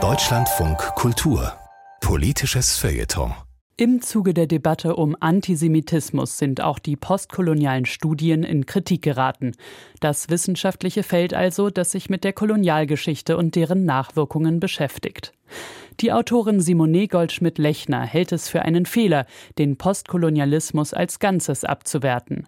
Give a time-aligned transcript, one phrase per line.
[0.00, 1.54] Deutschlandfunk Kultur
[2.00, 3.34] Politisches Feuilleton
[3.76, 9.52] im Zuge der Debatte um Antisemitismus sind auch die postkolonialen Studien in Kritik geraten.
[10.00, 15.32] Das wissenschaftliche Feld also, das sich mit der Kolonialgeschichte und deren Nachwirkungen beschäftigt.
[16.00, 19.26] Die Autorin Simone Goldschmidt-Lechner hält es für einen Fehler,
[19.58, 22.46] den Postkolonialismus als Ganzes abzuwerten.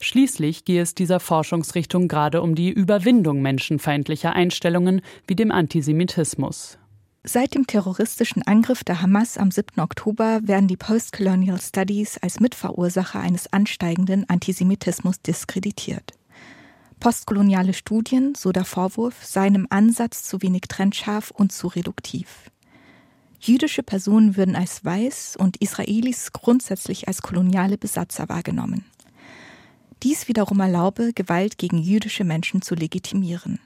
[0.00, 6.78] Schließlich gehe es dieser Forschungsrichtung gerade um die Überwindung menschenfeindlicher Einstellungen wie dem Antisemitismus.
[7.22, 9.80] Seit dem terroristischen Angriff der Hamas am 7.
[9.80, 16.14] Oktober werden die Postcolonial Studies als Mitverursacher eines ansteigenden Antisemitismus diskreditiert.
[17.00, 22.50] Postkoloniale Studien, so der Vorwurf, seien im Ansatz zu wenig trennscharf und zu reduktiv.
[23.40, 28.84] Jüdische Personen würden als weiß und Israelis grundsätzlich als koloniale Besatzer wahrgenommen.
[30.02, 33.60] Dies wiederum erlaube, Gewalt gegen jüdische Menschen zu legitimieren.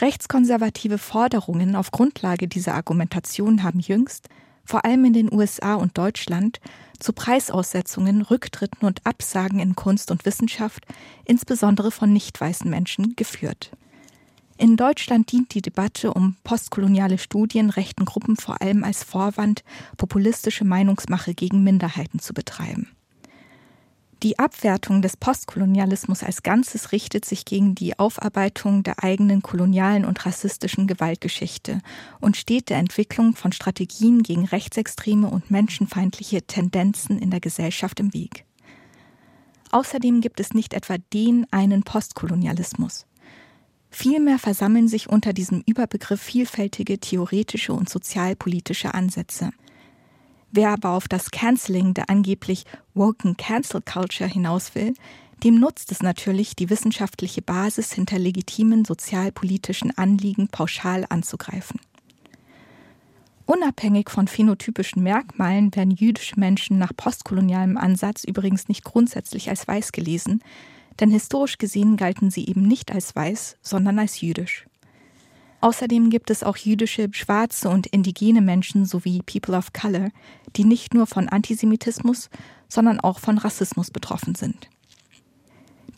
[0.00, 4.28] Rechtskonservative Forderungen auf Grundlage dieser Argumentation haben jüngst,
[4.68, 6.60] vor allem in den USA und Deutschland,
[6.98, 10.84] zu Preisaussetzungen, Rücktritten und Absagen in Kunst und Wissenschaft,
[11.24, 13.70] insbesondere von nicht weißen Menschen, geführt.
[14.58, 19.64] In Deutschland dient die Debatte um postkoloniale Studien rechten Gruppen vor allem als Vorwand,
[19.96, 22.90] populistische Meinungsmache gegen Minderheiten zu betreiben.
[24.24, 30.26] Die Abwertung des Postkolonialismus als Ganzes richtet sich gegen die Aufarbeitung der eigenen kolonialen und
[30.26, 31.80] rassistischen Gewaltgeschichte
[32.18, 38.12] und steht der Entwicklung von Strategien gegen rechtsextreme und menschenfeindliche Tendenzen in der Gesellschaft im
[38.12, 38.44] Weg.
[39.70, 43.06] Außerdem gibt es nicht etwa den einen Postkolonialismus.
[43.88, 49.50] Vielmehr versammeln sich unter diesem Überbegriff vielfältige theoretische und sozialpolitische Ansätze–
[50.50, 54.94] Wer aber auf das Canceling der angeblich woken Cancel Culture hinaus will,
[55.44, 61.80] dem nutzt es natürlich, die wissenschaftliche Basis hinter legitimen sozialpolitischen Anliegen pauschal anzugreifen.
[63.46, 69.92] Unabhängig von phänotypischen Merkmalen werden jüdische Menschen nach postkolonialem Ansatz übrigens nicht grundsätzlich als weiß
[69.92, 70.42] gelesen,
[71.00, 74.66] denn historisch gesehen galten sie eben nicht als weiß, sondern als jüdisch.
[75.60, 80.10] Außerdem gibt es auch jüdische, schwarze und indigene Menschen sowie People of Color,
[80.56, 82.30] die nicht nur von Antisemitismus,
[82.68, 84.68] sondern auch von Rassismus betroffen sind.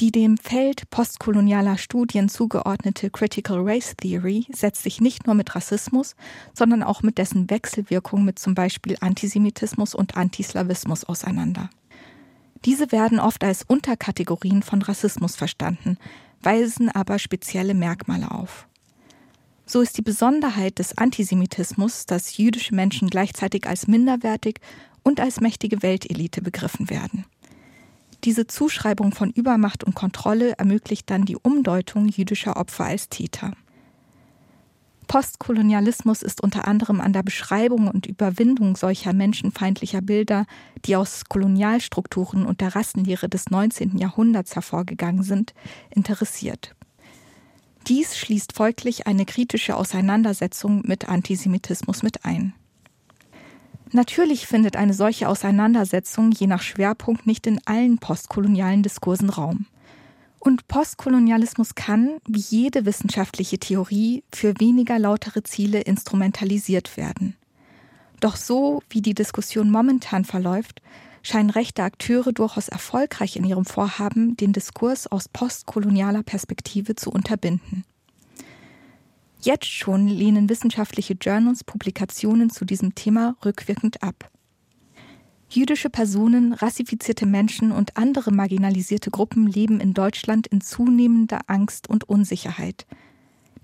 [0.00, 6.16] Die dem Feld postkolonialer Studien zugeordnete Critical Race Theory setzt sich nicht nur mit Rassismus,
[6.54, 11.68] sondern auch mit dessen Wechselwirkung mit zum Beispiel Antisemitismus und Antislawismus auseinander.
[12.64, 15.98] Diese werden oft als Unterkategorien von Rassismus verstanden,
[16.40, 18.69] weisen aber spezielle Merkmale auf.
[19.72, 24.56] So ist die Besonderheit des Antisemitismus, dass jüdische Menschen gleichzeitig als minderwertig
[25.04, 27.24] und als mächtige Weltelite begriffen werden.
[28.24, 33.52] Diese Zuschreibung von Übermacht und Kontrolle ermöglicht dann die Umdeutung jüdischer Opfer als Täter.
[35.06, 40.46] Postkolonialismus ist unter anderem an der Beschreibung und Überwindung solcher menschenfeindlicher Bilder,
[40.84, 43.98] die aus Kolonialstrukturen und der Rassenlehre des 19.
[43.98, 45.54] Jahrhunderts hervorgegangen sind,
[45.90, 46.74] interessiert.
[47.90, 52.54] Dies schließt folglich eine kritische Auseinandersetzung mit Antisemitismus mit ein.
[53.90, 59.66] Natürlich findet eine solche Auseinandersetzung je nach Schwerpunkt nicht in allen postkolonialen Diskursen Raum.
[60.38, 67.34] Und Postkolonialismus kann, wie jede wissenschaftliche Theorie, für weniger lautere Ziele instrumentalisiert werden.
[68.20, 70.80] Doch so, wie die Diskussion momentan verläuft,
[71.22, 77.84] scheinen rechte Akteure durchaus erfolgreich in ihrem Vorhaben, den Diskurs aus postkolonialer Perspektive zu unterbinden.
[79.42, 84.30] Jetzt schon lehnen wissenschaftliche Journals Publikationen zu diesem Thema rückwirkend ab.
[85.48, 92.08] Jüdische Personen, rassifizierte Menschen und andere marginalisierte Gruppen leben in Deutschland in zunehmender Angst und
[92.08, 92.86] Unsicherheit.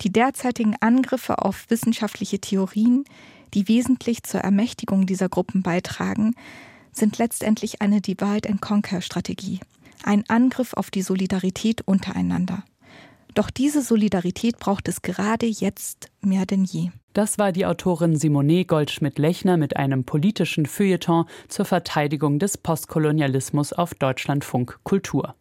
[0.00, 3.04] Die derzeitigen Angriffe auf wissenschaftliche Theorien,
[3.54, 6.34] die wesentlich zur Ermächtigung dieser Gruppen beitragen,
[6.96, 9.60] sind letztendlich eine Divide and Conquer Strategie,
[10.02, 12.64] ein Angriff auf die Solidarität untereinander.
[13.34, 16.90] Doch diese Solidarität braucht es gerade jetzt mehr denn je.
[17.12, 23.94] Das war die Autorin Simone Goldschmidt-Lechner mit einem politischen Feuilleton zur Verteidigung des Postkolonialismus auf
[23.94, 25.34] Deutschlandfunk Kultur.